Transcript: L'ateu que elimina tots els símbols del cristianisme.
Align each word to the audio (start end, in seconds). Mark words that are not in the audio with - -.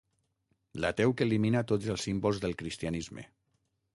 L'ateu 0.85 1.13
que 1.19 1.27
elimina 1.27 1.61
tots 1.73 1.91
els 1.95 2.07
símbols 2.09 2.41
del 2.47 2.57
cristianisme. 2.63 3.29